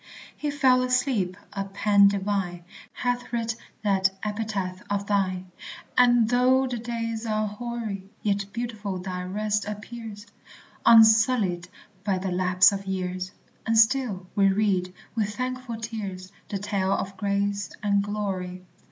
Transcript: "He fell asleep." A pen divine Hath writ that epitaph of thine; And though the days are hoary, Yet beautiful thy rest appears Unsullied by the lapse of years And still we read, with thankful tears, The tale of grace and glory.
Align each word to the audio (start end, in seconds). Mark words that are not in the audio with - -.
"He 0.35 0.49
fell 0.49 0.81
asleep." 0.81 1.37
A 1.53 1.63
pen 1.63 2.07
divine 2.07 2.63
Hath 2.91 3.31
writ 3.31 3.55
that 3.83 4.09
epitaph 4.23 4.81
of 4.89 5.05
thine; 5.05 5.51
And 5.95 6.27
though 6.27 6.65
the 6.65 6.79
days 6.79 7.27
are 7.27 7.45
hoary, 7.47 8.09
Yet 8.23 8.51
beautiful 8.51 8.97
thy 8.97 9.21
rest 9.21 9.65
appears 9.67 10.25
Unsullied 10.87 11.69
by 12.03 12.17
the 12.17 12.31
lapse 12.31 12.71
of 12.71 12.87
years 12.87 13.31
And 13.67 13.77
still 13.77 14.25
we 14.33 14.47
read, 14.47 14.91
with 15.13 15.35
thankful 15.35 15.77
tears, 15.77 16.31
The 16.49 16.57
tale 16.57 16.93
of 16.93 17.15
grace 17.15 17.69
and 17.83 18.01
glory. 18.01 18.63